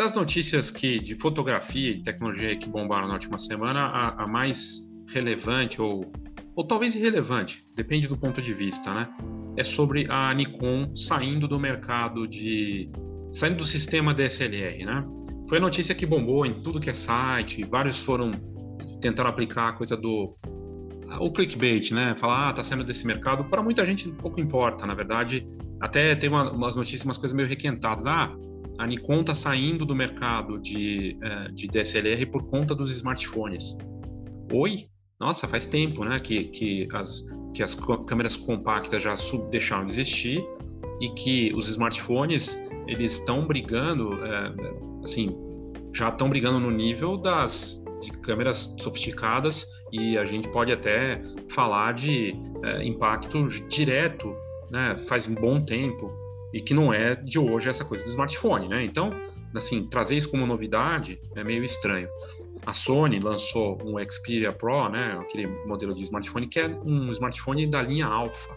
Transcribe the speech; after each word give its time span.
das 0.00 0.14
notícias 0.14 0.70
que 0.70 0.98
de 0.98 1.14
fotografia 1.14 1.90
e 1.90 2.02
tecnologia 2.02 2.56
que 2.56 2.70
bombaram 2.70 3.06
na 3.06 3.12
última 3.12 3.36
semana, 3.36 3.80
a, 3.80 4.24
a 4.24 4.26
mais 4.26 4.90
relevante 5.12 5.82
ou, 5.82 6.10
ou 6.56 6.66
talvez 6.66 6.94
irrelevante, 6.94 7.66
depende 7.76 8.08
do 8.08 8.16
ponto 8.16 8.40
de 8.40 8.54
vista, 8.54 8.94
né? 8.94 9.10
É 9.58 9.62
sobre 9.62 10.06
a 10.08 10.32
Nikon 10.32 10.96
saindo 10.96 11.46
do 11.46 11.60
mercado 11.60 12.26
de 12.26 12.90
saindo 13.30 13.58
do 13.58 13.64
sistema 13.64 14.14
DSLR, 14.14 14.86
né? 14.86 15.04
Foi 15.46 15.58
a 15.58 15.60
notícia 15.60 15.94
que 15.94 16.06
bombou 16.06 16.46
em 16.46 16.54
tudo 16.54 16.80
que 16.80 16.88
é 16.88 16.94
site, 16.94 17.62
vários 17.64 17.98
foram 17.98 18.30
tentando 19.02 19.28
aplicar 19.28 19.68
a 19.68 19.72
coisa 19.74 19.98
do 19.98 20.34
o 21.20 21.30
clickbait, 21.30 21.90
né? 21.90 22.14
Falar, 22.16 22.48
ah, 22.48 22.52
tá 22.54 22.62
saindo 22.62 22.84
desse 22.84 23.06
mercado. 23.06 23.44
Para 23.44 23.62
muita 23.62 23.84
gente 23.84 24.08
pouco 24.12 24.40
importa, 24.40 24.86
na 24.86 24.94
verdade. 24.94 25.46
Até 25.78 26.14
tem 26.14 26.30
uma, 26.30 26.50
umas 26.52 26.74
notícias, 26.74 27.04
umas 27.04 27.18
coisas 27.18 27.36
meio 27.36 27.48
requentadas. 27.48 28.06
Ah, 28.06 28.32
a 28.80 28.86
Nikon 28.86 29.20
está 29.20 29.34
saindo 29.34 29.84
do 29.84 29.94
mercado 29.94 30.58
de, 30.58 31.18
uh, 31.22 31.52
de 31.52 31.68
DSLR 31.68 32.24
por 32.24 32.46
conta 32.48 32.74
dos 32.74 32.90
smartphones. 32.90 33.76
Oi? 34.50 34.86
Nossa, 35.20 35.46
faz 35.46 35.66
tempo 35.66 36.02
né, 36.02 36.18
que, 36.18 36.44
que, 36.44 36.88
as, 36.94 37.22
que 37.54 37.62
as 37.62 37.74
câmeras 38.06 38.38
compactas 38.38 39.02
já 39.02 39.14
sub, 39.16 39.50
deixaram 39.50 39.84
de 39.84 39.92
existir 39.92 40.42
e 40.98 41.10
que 41.10 41.52
os 41.54 41.68
smartphones 41.68 42.58
eles 42.88 43.18
estão 43.18 43.46
brigando, 43.46 44.14
é, 44.24 44.54
assim, 45.04 45.36
já 45.92 46.08
estão 46.08 46.30
brigando 46.30 46.58
no 46.58 46.70
nível 46.70 47.18
das 47.18 47.84
de 48.00 48.10
câmeras 48.22 48.74
sofisticadas 48.78 49.66
e 49.92 50.16
a 50.16 50.24
gente 50.24 50.48
pode 50.48 50.72
até 50.72 51.20
falar 51.50 51.92
de 51.92 52.34
é, 52.64 52.82
impacto 52.82 53.46
direto, 53.68 54.34
né, 54.72 54.96
faz 54.96 55.28
um 55.28 55.34
bom 55.34 55.60
tempo 55.60 56.19
e 56.52 56.60
que 56.60 56.74
não 56.74 56.92
é 56.92 57.14
de 57.14 57.38
hoje 57.38 57.68
essa 57.68 57.84
coisa 57.84 58.04
do 58.04 58.08
smartphone, 58.08 58.68
né? 58.68 58.84
Então, 58.84 59.10
assim, 59.54 59.86
trazer 59.86 60.16
isso 60.16 60.30
como 60.30 60.46
novidade 60.46 61.20
é 61.36 61.44
meio 61.44 61.62
estranho. 61.62 62.08
A 62.66 62.72
Sony 62.72 63.20
lançou 63.20 63.78
um 63.82 63.96
Xperia 64.08 64.52
Pro, 64.52 64.88
né, 64.88 65.16
aquele 65.20 65.46
modelo 65.66 65.94
de 65.94 66.02
smartphone 66.02 66.46
que 66.46 66.60
é 66.60 66.68
um 66.68 67.10
smartphone 67.10 67.66
da 67.68 67.82
linha 67.82 68.06
Alpha, 68.06 68.50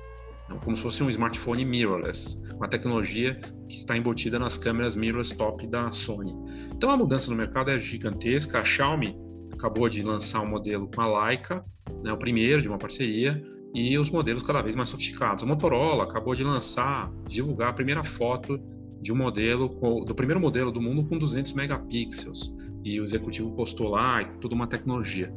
né? 0.49 0.59
como 0.63 0.75
se 0.75 0.81
fosse 0.81 1.03
um 1.03 1.09
smartphone 1.09 1.63
mirrorless, 1.63 2.41
uma 2.55 2.67
tecnologia 2.67 3.39
que 3.69 3.77
está 3.77 3.95
embutida 3.95 4.37
nas 4.37 4.57
câmeras 4.57 4.95
mirrorless 4.95 5.35
top 5.37 5.65
da 5.67 5.89
Sony. 5.91 6.33
Então 6.75 6.91
a 6.91 6.97
mudança 6.97 7.31
no 7.31 7.37
mercado 7.37 7.71
é 7.71 7.79
gigantesca. 7.79 8.59
A 8.59 8.65
Xiaomi 8.65 9.17
acabou 9.53 9.87
de 9.87 10.01
lançar 10.01 10.41
um 10.41 10.47
modelo 10.47 10.89
com 10.93 11.01
a 11.01 11.27
Leica, 11.27 11.63
né, 12.03 12.11
o 12.11 12.17
primeiro 12.17 12.61
de 12.61 12.67
uma 12.67 12.77
parceria, 12.77 13.41
e 13.73 13.97
os 13.97 14.09
modelos 14.09 14.43
cada 14.43 14.61
vez 14.61 14.75
mais 14.75 14.89
sofisticados. 14.89 15.43
A 15.43 15.47
Motorola 15.47 16.03
acabou 16.03 16.35
de 16.35 16.43
lançar, 16.43 17.11
divulgar 17.27 17.69
a 17.69 17.73
primeira 17.73 18.03
foto 18.03 18.59
de 19.01 19.11
um 19.11 19.15
modelo, 19.15 19.67
do 20.05 20.13
primeiro 20.13 20.39
modelo 20.39 20.71
do 20.71 20.79
mundo 20.79 21.03
com 21.03 21.17
200 21.17 21.53
megapixels. 21.53 22.53
E 22.83 22.99
o 22.99 23.03
executivo 23.03 23.51
postou 23.53 23.89
lá, 23.89 24.21
e 24.21 24.25
tudo 24.39 24.53
uma 24.53 24.67
tecnologia. 24.67 25.33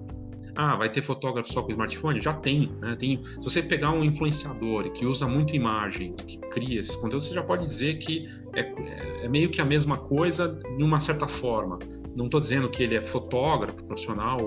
Ah, 0.54 0.76
vai 0.76 0.90
ter 0.90 1.02
fotógrafo 1.02 1.52
só 1.52 1.62
com 1.62 1.70
smartphone? 1.70 2.20
Já 2.20 2.32
tem, 2.32 2.72
né? 2.80 2.96
Tem, 2.96 3.22
se 3.22 3.42
você 3.42 3.62
pegar 3.62 3.92
um 3.92 4.02
influenciador 4.02 4.90
que 4.90 5.04
usa 5.04 5.26
muito 5.26 5.54
imagem, 5.54 6.14
que 6.14 6.38
cria 6.50 6.80
esses 6.80 6.96
conteúdos, 6.96 7.26
você 7.26 7.34
já 7.34 7.42
pode 7.42 7.66
dizer 7.66 7.98
que 7.98 8.28
é, 8.54 9.24
é 9.24 9.28
meio 9.28 9.50
que 9.50 9.60
a 9.60 9.64
mesma 9.64 9.98
coisa 9.98 10.48
de 10.48 10.82
uma 10.82 10.98
certa 10.98 11.28
forma 11.28 11.78
não 12.16 12.26
estou 12.26 12.40
dizendo 12.40 12.68
que 12.68 12.82
ele 12.82 12.94
é 12.94 13.02
fotógrafo 13.02 13.84
profissional, 13.84 14.38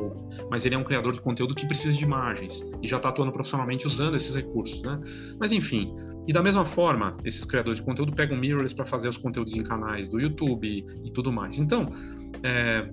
mas 0.49 0.65
ele 0.65 0.75
é 0.75 0.77
um 0.77 0.83
criador 0.83 1.13
de 1.13 1.21
conteúdo 1.21 1.53
que 1.53 1.67
precisa 1.67 1.95
de 1.95 2.03
imagens 2.03 2.61
e 2.81 2.87
já 2.87 2.97
está 2.97 3.09
atuando 3.09 3.31
profissionalmente 3.31 3.85
usando 3.85 4.15
esses 4.15 4.35
recursos, 4.35 4.81
né? 4.83 4.99
Mas 5.39 5.51
enfim, 5.51 5.93
e 6.27 6.33
da 6.33 6.41
mesma 6.41 6.65
forma, 6.65 7.15
esses 7.23 7.45
criadores 7.45 7.79
de 7.79 7.85
conteúdo 7.85 8.13
pegam 8.13 8.37
mirrorless 8.37 8.75
para 8.75 8.85
fazer 8.85 9.07
os 9.07 9.17
conteúdos 9.17 9.53
em 9.53 9.63
canais 9.63 10.07
do 10.07 10.19
YouTube 10.19 10.85
e 11.03 11.11
tudo 11.11 11.31
mais. 11.31 11.59
Então, 11.59 11.87
é, 12.43 12.89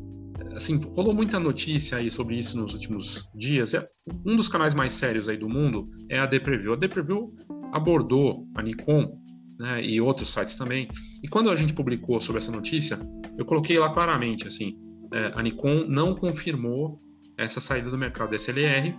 assim, 0.55 0.81
rolou 0.95 1.15
muita 1.15 1.39
notícia 1.39 1.98
aí 1.98 2.11
sobre 2.11 2.39
isso 2.39 2.59
nos 2.59 2.75
últimos 2.75 3.31
dias. 3.35 3.75
É, 3.75 3.86
um 4.25 4.36
dos 4.36 4.48
canais 4.48 4.75
mais 4.75 4.95
sérios 4.95 5.29
aí 5.29 5.36
do 5.36 5.48
mundo 5.48 5.86
é 6.09 6.19
a 6.19 6.27
The 6.27 6.39
Preview. 6.39 6.73
A 6.75 6.77
The 6.77 6.89
Preview 6.89 7.35
abordou 7.73 8.47
a 8.55 8.63
Nikon 8.63 9.19
né, 9.58 9.84
e 9.84 10.00
outros 10.00 10.28
sites 10.33 10.56
também. 10.56 10.89
E 11.22 11.28
quando 11.28 11.50
a 11.50 11.56
gente 11.56 11.72
publicou 11.72 12.20
sobre 12.20 12.39
essa 12.39 12.52
notícia, 12.52 12.98
eu 13.39 13.44
coloquei 13.44 13.78
lá 13.78 13.90
claramente 13.90 14.46
assim, 14.46 14.78
é, 15.12 15.33
a 15.34 15.42
Nikon 15.42 15.84
não 15.89 16.14
confirmou 16.14 17.00
essa 17.36 17.61
saída 17.61 17.90
do 17.90 17.98
mercado 17.98 18.34
SLR 18.34 18.94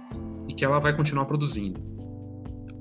e 0.47 0.53
que 0.53 0.63
ela 0.63 0.79
vai 0.79 0.95
continuar 0.95 1.25
produzindo. 1.25 1.81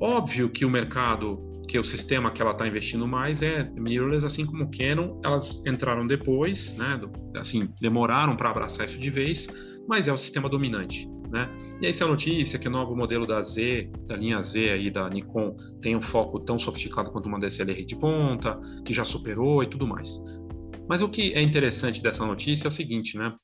Óbvio 0.01 0.51
que 0.51 0.65
o 0.65 0.71
mercado, 0.71 1.39
que 1.69 1.79
o 1.79 1.85
sistema 1.85 2.31
que 2.31 2.43
ela 2.43 2.53
está 2.53 2.67
investindo 2.67 3.09
mais 3.09 3.41
é 3.43 3.65
mirrorless, 3.75 4.27
assim 4.27 4.45
como 4.45 4.71
Canon, 4.71 5.19
elas 5.25 5.63
entraram 5.67 6.07
depois, 6.07 6.77
né, 6.77 7.01
assim, 7.37 7.69
demoraram 7.81 8.37
para 8.37 8.51
abraçar 8.51 8.87
isso 8.87 9.01
de 9.01 9.11
vez, 9.11 9.49
mas 9.89 10.07
é 10.07 10.13
o 10.13 10.17
sistema 10.17 10.49
dominante. 10.49 11.09
Né? 11.31 11.51
E 11.81 11.87
aí, 11.87 11.93
se 11.93 12.03
a 12.05 12.07
notícia 12.07 12.59
que 12.59 12.69
o 12.69 12.71
novo 12.71 12.95
modelo 12.97 13.27
da 13.27 13.43
Z, 13.43 13.91
da 14.07 14.17
linha 14.17 14.41
Z 14.41 14.71
aí 14.71 14.91
da 14.91 15.09
Nikon, 15.09 15.57
tem 15.81 15.97
um 15.97 16.01
foco 16.01 16.41
tão 16.41 16.59
sofisticado 16.59 17.11
quanto 17.11 17.27
uma 17.27 17.39
DSLR 17.39 17.85
de 17.85 17.97
ponta, 17.97 18.61
que 18.85 18.93
já 18.93 19.05
superou 19.05 19.63
e 19.63 19.67
tudo 19.67 19.87
mais. 19.87 20.23
Mas 20.89 21.03
o 21.03 21.09
que 21.09 21.33
é 21.35 21.43
interessante 21.43 22.03
dessa 22.03 22.25
notícia 22.25 22.67
é 22.67 22.69
o 22.69 22.73
seguinte, 22.73 23.19
né? 23.19 23.35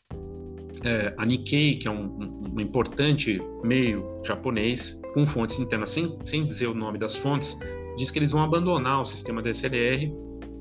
É, 0.84 1.14
a 1.16 1.26
Nikkei, 1.26 1.76
que 1.76 1.86
é 1.86 1.90
um, 1.90 2.04
um, 2.04 2.54
um, 2.54 2.60
importante 2.60 3.40
meio 3.62 4.20
japonês, 4.24 5.00
com 5.14 5.24
fontes 5.24 5.58
internas, 5.58 5.90
sem, 5.90 6.16
sem 6.24 6.44
dizer 6.44 6.68
o 6.68 6.74
nome 6.74 6.98
das 6.98 7.16
fontes, 7.16 7.58
diz 7.96 8.10
que 8.10 8.18
eles 8.18 8.32
vão 8.32 8.42
abandonar 8.42 9.00
o 9.00 9.04
sistema 9.04 9.42
DSLR 9.42 10.12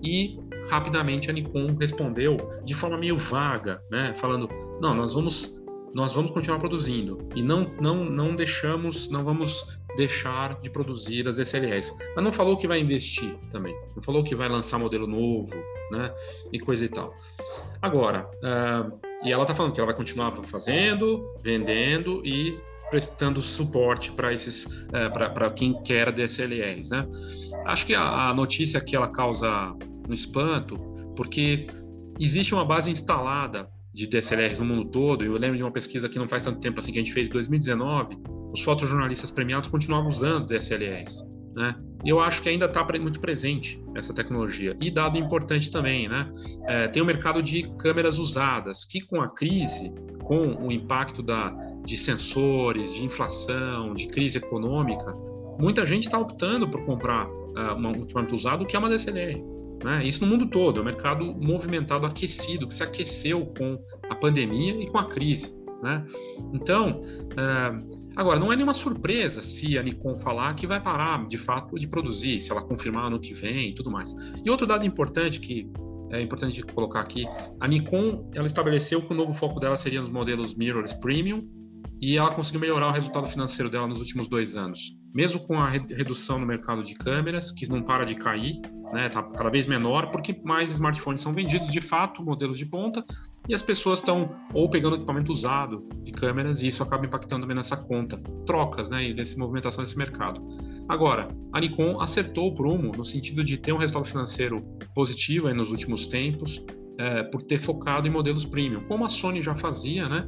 e 0.04 0.38
rapidamente 0.70 1.30
a 1.30 1.34
Nikon 1.34 1.76
respondeu 1.80 2.38
de 2.64 2.74
forma 2.74 2.98
meio 2.98 3.18
vaga, 3.18 3.82
né? 3.90 4.14
Falando, 4.16 4.50
não, 4.82 4.94
nós 4.96 5.14
vamos 5.14 5.61
nós 5.94 6.14
vamos 6.14 6.32
continuar 6.32 6.60
produzindo 6.60 7.28
e 7.36 7.42
não, 7.42 7.70
não, 7.80 8.06
não 8.06 8.36
deixamos, 8.36 9.10
não 9.10 9.24
vamos 9.24 9.78
deixar 9.96 10.60
de 10.62 10.70
produzir 10.70 11.28
as 11.28 11.38
SLS. 11.38 11.94
Mas 12.16 12.24
não 12.24 12.32
falou 12.32 12.56
que 12.58 12.68
vai 12.68 12.80
investir 12.80 13.36
também, 13.50 13.76
não 13.96 14.02
falou 14.02 14.24
que 14.24 14.36
vai 14.36 14.48
lançar 14.48 14.80
modelo 14.80 15.06
novo, 15.06 15.56
né, 15.92 16.14
e 16.52 16.60
coisa 16.60 16.86
e 16.86 16.90
tal. 16.90 17.14
Agora, 17.82 18.30
uh, 18.38 19.00
e 19.24 19.32
ela 19.32 19.44
está 19.44 19.54
falando 19.54 19.74
que 19.74 19.80
ela 19.80 19.88
vai 19.88 19.96
continuar 19.96 20.32
fazendo, 20.32 21.26
vendendo 21.42 22.26
e 22.26 22.58
prestando 22.90 23.42
suporte 23.42 24.12
para 24.12 24.34
esses, 24.34 24.66
uh, 24.66 25.12
para 25.14 25.50
quem 25.52 25.82
quer 25.84 26.12
DSLRs, 26.12 26.90
né? 26.90 27.08
Acho 27.66 27.86
que 27.86 27.96
a, 27.96 28.30
a 28.30 28.34
notícia 28.34 28.82
que 28.82 28.96
ela 28.96 29.10
causa 29.10 29.74
um 30.08 30.14
espanto, 30.14 30.78
porque 31.16 31.66
existe 32.20 32.54
uma 32.54 32.66
base 32.66 32.92
instalada 32.92 33.70
de 33.94 34.08
DSLRs 34.08 34.60
no 34.60 34.66
mundo 34.66 34.90
todo. 34.90 35.24
Eu 35.24 35.34
lembro 35.34 35.58
de 35.58 35.64
uma 35.64 35.72
pesquisa 35.72 36.08
que 36.08 36.18
não 36.18 36.28
faz 36.28 36.46
tanto 36.46 36.60
tempo 36.60 36.80
assim 36.80 36.92
que 36.92 37.00
a 37.00 37.02
gente 37.02 37.14
fez 37.14 37.30
em 37.30 37.34
2019, 37.34 38.18
os 38.54 38.62
fotojornalistas 38.62 39.32
premiados 39.32 39.70
continuavam 39.70 40.10
usando 40.10 40.48
DSLRs, 40.48 41.28
né? 41.56 41.76
Eu 42.04 42.20
acho 42.20 42.42
que 42.42 42.50
ainda 42.50 42.66
está 42.66 42.86
muito 43.00 43.20
presente 43.20 43.82
essa 43.96 44.14
tecnologia. 44.14 44.76
E 44.82 44.90
dado 44.90 45.18
importante 45.18 45.70
também, 45.70 46.10
né? 46.10 46.32
É, 46.68 46.88
tem 46.88 47.02
o 47.02 47.06
mercado 47.06 47.44
de 47.44 47.64
câmeras 47.78 48.18
usadas, 48.18 48.86
que 48.86 49.02
com 49.02 49.22
a 49.22 49.30
crise, 49.30 49.94
com 50.24 50.66
o 50.66 50.72
impacto 50.72 51.22
da, 51.22 51.50
de 51.86 51.96
sensores, 51.96 52.94
de 52.94 53.06
inflação, 53.06 53.94
de 53.94 54.08
crise 54.08 54.38
econômica, 54.40 55.14
muita 55.60 55.86
gente 55.86 56.04
está 56.06 56.18
optando 56.18 56.70
por 56.70 56.84
comprar 56.86 57.28
uh, 57.28 57.76
um 57.78 57.92
equipamento 57.92 58.34
usado 58.34 58.66
que 58.66 58.76
é 58.76 58.80
uma 58.80 58.90
DSLR. 58.90 59.44
Né? 59.84 60.06
Isso 60.06 60.24
no 60.24 60.32
mundo 60.32 60.48
todo, 60.48 60.80
é 60.80 60.82
um 60.82 60.86
mercado 60.86 61.26
movimentado, 61.36 62.06
aquecido, 62.06 62.68
que 62.68 62.74
se 62.74 62.84
aqueceu 62.84 63.46
com 63.58 63.80
a 64.10 64.16
pandemia 64.16 64.82
e 64.82 64.88
com 64.88 64.98
a 64.98 65.06
crise. 65.06 65.56
Né? 65.82 66.06
Então, 66.54 67.02
uh, 67.02 68.00
agora, 68.16 68.40
não 68.40 68.52
é 68.52 68.56
nenhuma 68.56 68.74
surpresa 68.74 69.42
se 69.42 69.78
a 69.78 69.84
Nikon 69.84 70.16
falar 70.16 70.54
que 70.54 70.68
vai 70.68 70.80
parar 70.80 71.26
de 71.28 71.38
fato 71.38 71.76
de 71.76 71.88
produzir, 71.88 72.40
se 72.40 72.52
ela 72.52 72.62
confirmar 72.62 73.10
no 73.10 73.20
que 73.20 73.34
vem 73.34 73.70
e 73.70 73.74
tudo 73.74 73.90
mais. 73.90 74.14
E 74.46 74.50
outro 74.50 74.68
dado 74.68 74.86
importante 74.86 75.40
que 75.40 75.68
é 76.12 76.22
importante 76.22 76.62
colocar 76.62 77.00
aqui, 77.00 77.26
a 77.60 77.68
Nikon 77.68 78.30
ela 78.36 78.46
estabeleceu 78.46 79.02
que 79.02 79.14
o 79.14 79.16
novo 79.16 79.34
foco 79.34 79.60
dela 79.60 79.78
seria 79.78 80.02
nos 80.02 80.10
modelos 80.10 80.54
mirrorless 80.56 81.00
premium 81.00 81.40
e 82.02 82.18
ela 82.18 82.34
conseguiu 82.34 82.60
melhorar 82.60 82.88
o 82.88 82.92
resultado 82.92 83.28
financeiro 83.28 83.70
dela 83.70 83.88
nos 83.88 84.00
últimos 84.00 84.28
dois 84.28 84.56
anos. 84.56 84.98
Mesmo 85.14 85.42
com 85.42 85.60
a 85.60 85.70
redução 85.70 86.40
no 86.40 86.46
mercado 86.46 86.82
de 86.84 86.96
câmeras, 86.96 87.52
que 87.52 87.70
não 87.70 87.84
para 87.84 88.06
de 88.06 88.16
cair, 88.16 88.60
né, 88.92 89.08
tá 89.08 89.22
cada 89.22 89.50
vez 89.50 89.68
menor, 89.68 90.10
porque 90.10 90.42
mais 90.44 90.72
smartphones 90.72 91.22
são 91.22 91.34
vendidos, 91.34 91.70
de 91.70 91.80
fato, 91.80 92.24
modelos 92.24 92.58
de 92.58 92.66
ponta, 92.66 93.06
e 93.48 93.54
as 93.54 93.62
pessoas 93.62 94.00
estão 94.00 94.36
ou 94.54 94.70
pegando 94.70 94.96
equipamento 94.96 95.32
usado 95.32 95.88
de 96.04 96.12
câmeras, 96.12 96.62
e 96.62 96.68
isso 96.68 96.82
acaba 96.82 97.06
impactando 97.06 97.42
também 97.42 97.56
nessa 97.56 97.78
conta, 97.78 98.18
trocas, 98.46 98.90
né, 98.90 99.10
e 99.10 99.14
dessa 99.14 99.38
movimentação 99.38 99.84
desse 99.84 99.98
mercado. 99.98 100.42
Agora, 100.90 101.30
a 101.54 101.60
Nikon 101.60 102.02
acertou 102.02 102.48
o 102.48 102.56
prumo 102.56 102.92
no 102.96 103.06
sentido 103.06 103.44
de 103.44 103.58
ter 103.58 103.74
um 103.74 103.78
resultado 103.78 104.06
financeiro 104.06 104.62
positivo 104.96 105.54
nos 105.54 105.72
últimos 105.72 106.08
tempos, 106.08 106.66
é, 106.98 107.24
por 107.24 107.42
ter 107.42 107.58
focado 107.58 108.08
em 108.08 108.12
modelos 108.12 108.46
premium, 108.46 108.84
como 108.84 109.06
a 109.06 109.10
Sony 109.10 109.42
já 109.42 109.56
fazia, 109.56 110.08
né? 110.08 110.28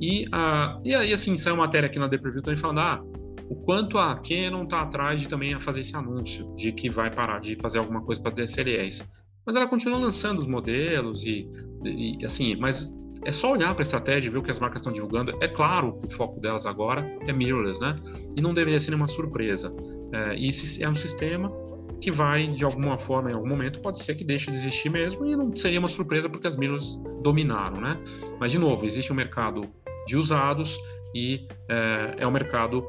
E, 0.00 0.24
uh, 0.26 0.80
e 0.84 0.94
aí, 0.94 1.12
assim, 1.12 1.36
saiu 1.36 1.54
uma 1.54 1.64
matéria 1.64 1.86
aqui 1.86 1.98
na 1.98 2.08
The 2.08 2.18
Preview 2.18 2.42
também 2.42 2.56
falando, 2.58 2.80
ah, 2.80 3.02
o 3.50 3.56
quanto 3.56 3.98
a 3.98 4.14
Canon 4.16 4.64
está 4.64 4.82
atrás 4.82 5.20
de 5.20 5.28
também 5.28 5.52
a 5.54 5.60
fazer 5.60 5.80
esse 5.80 5.94
anúncio 5.94 6.54
de 6.54 6.72
que 6.72 6.88
vai 6.88 7.10
parar 7.10 7.40
de 7.40 7.56
fazer 7.56 7.78
alguma 7.78 8.00
coisa 8.00 8.20
para 8.22 8.30
DSLRs. 8.30 9.04
mas 9.44 9.56
ela 9.56 9.66
continua 9.66 9.98
lançando 9.98 10.38
os 10.38 10.46
modelos 10.46 11.24
e, 11.24 11.48
e 11.84 12.24
assim, 12.24 12.54
mas 12.56 12.94
é 13.24 13.32
só 13.32 13.52
olhar 13.52 13.74
para 13.74 13.82
a 13.82 13.84
estratégia 13.84 14.28
e 14.28 14.30
ver 14.30 14.38
o 14.38 14.42
que 14.42 14.50
as 14.50 14.60
marcas 14.60 14.80
estão 14.80 14.92
divulgando. 14.92 15.36
É 15.40 15.48
claro 15.48 15.96
que 15.98 16.06
o 16.06 16.08
foco 16.08 16.40
delas 16.40 16.64
agora 16.64 17.04
é 17.26 17.32
mirrorless, 17.32 17.80
né? 17.80 18.00
E 18.36 18.40
não 18.40 18.54
deveria 18.54 18.80
ser 18.80 18.92
nenhuma 18.92 19.08
surpresa. 19.08 19.74
É, 20.12 20.36
e 20.36 20.48
esse 20.48 20.82
é 20.82 20.88
um 20.88 20.94
sistema 20.94 21.52
que 22.00 22.10
vai, 22.10 22.48
de 22.48 22.64
alguma 22.64 22.96
forma, 22.96 23.30
em 23.30 23.34
algum 23.34 23.48
momento, 23.48 23.80
pode 23.80 23.98
ser 23.98 24.14
que 24.14 24.24
deixe 24.24 24.50
de 24.50 24.56
existir 24.56 24.88
mesmo 24.88 25.26
e 25.26 25.36
não 25.36 25.54
seria 25.54 25.78
uma 25.78 25.88
surpresa 25.88 26.30
porque 26.30 26.46
as 26.46 26.56
mirrorless 26.56 27.02
dominaram, 27.22 27.78
né? 27.78 28.00
Mas, 28.38 28.52
de 28.52 28.58
novo, 28.58 28.86
existe 28.86 29.12
um 29.12 29.16
mercado 29.16 29.62
de 30.06 30.16
usados 30.16 30.78
e 31.14 31.46
é, 31.68 32.16
é 32.18 32.26
um 32.26 32.30
mercado 32.30 32.84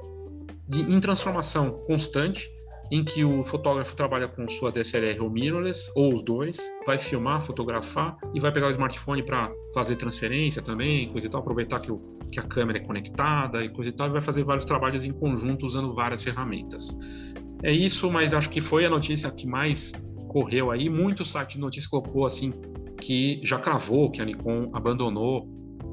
de, 0.68 0.82
em 0.82 1.00
transformação 1.00 1.72
constante 1.86 2.50
em 2.92 3.06
que 3.06 3.24
o 3.24 3.42
fotógrafo 3.42 3.96
trabalha 3.96 4.28
com 4.28 4.46
sua 4.50 4.70
DSLR 4.70 5.22
ou 5.22 5.30
mirrorless, 5.30 5.90
ou 5.96 6.14
os 6.14 6.24
dois, 6.24 6.60
vai 6.86 7.00
filmar, 7.00 7.40
fotografar 7.40 8.18
e 8.34 8.40
vai 8.40 8.52
pegar 8.52 8.68
o 8.68 8.72
smartphone 8.72 9.24
para 9.24 9.50
fazer 9.74 9.96
transferência 9.96 10.62
também, 10.62 11.10
coisa 11.10 11.26
e 11.26 11.30
tal, 11.30 11.40
aproveitar 11.40 11.80
que, 11.80 11.90
o, 11.90 12.00
que 12.30 12.38
a 12.38 12.44
câmera 12.44 12.80
é 12.80 12.82
conectada 12.82 13.64
e 13.64 13.70
coisa 13.70 13.90
e 13.90 13.94
tal, 13.94 14.08
e 14.08 14.12
vai 14.12 14.22
fazer 14.22 14.44
vários 14.44 14.66
trabalhos 14.66 15.06
em 15.06 15.14
conjunto 15.14 15.66
usando 15.66 15.96
várias 15.96 16.22
ferramentas. 16.22 16.90
É 17.64 17.72
isso, 17.72 18.12
mas 18.12 18.34
acho 18.34 18.50
que 18.50 18.60
foi 18.60 18.86
a 18.86 18.90
notícia 18.90 19.32
que 19.32 19.48
mais 19.48 19.94
correu 20.28 20.70
aí. 20.70 20.90
Muito 20.90 21.24
site 21.24 21.54
de 21.54 21.60
notícia 21.60 21.90
colocou 21.90 22.26
assim 22.26 22.54
que 23.00 23.40
já 23.44 23.58
cravou 23.58 24.12
que 24.12 24.22
a 24.22 24.26
Nikon 24.26 24.70
abandonou. 24.74 25.48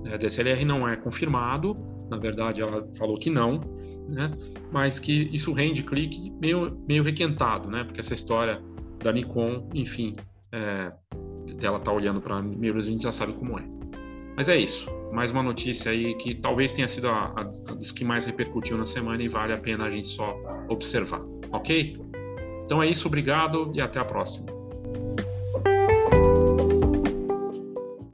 A 0.05 0.11
né, 0.11 0.19
DSLR 0.19 0.65
não 0.65 0.89
é 0.89 0.97
confirmado, 0.97 1.77
na 2.11 2.17
verdade 2.17 2.63
ela 2.63 2.87
falou 2.97 3.17
que 3.17 3.31
não, 3.31 3.61
né? 4.09 4.31
Mas 4.73 4.99
que 4.99 5.29
isso 5.33 5.53
rende 5.53 5.83
clique 5.83 6.31
meio, 6.41 6.79
meio 6.89 7.03
requentado, 7.03 7.69
né? 7.71 7.85
Porque 7.85 8.01
essa 8.01 8.15
história 8.15 8.63
da 9.03 9.13
Nikon, 9.13 9.69
enfim, 9.75 10.15
é, 10.53 10.93
ela 11.63 11.79
tá 11.79 11.93
olhando 11.93 12.21
para 12.21 12.41
mirrorless, 12.43 12.89
a 12.89 12.93
gente 12.93 13.03
já 13.03 13.13
sabe 13.13 13.33
como 13.35 13.59
é. 13.59 13.65
Mas 14.37 14.49
é 14.49 14.57
isso. 14.57 14.89
Mais 15.13 15.31
uma 15.31 15.43
notícia 15.43 15.91
aí 15.91 16.15
que 16.15 16.35
talvez 16.35 16.73
tenha 16.73 16.87
sido 16.87 17.09
a, 17.09 17.33
a, 17.37 17.41
a 17.41 17.75
das 17.75 17.91
que 17.91 18.05
mais 18.05 18.25
repercutiu 18.25 18.77
na 18.77 18.85
semana 18.85 19.23
e 19.23 19.29
vale 19.29 19.53
a 19.53 19.59
pena 19.59 19.85
a 19.85 19.91
gente 19.91 20.07
só 20.07 20.37
observar, 20.69 21.23
ok? 21.51 21.99
Então 22.65 22.83
é 22.83 22.89
isso, 22.89 23.09
obrigado 23.09 23.69
e 23.75 23.81
até 23.81 23.99
a 23.99 24.05
próxima. 24.05 24.47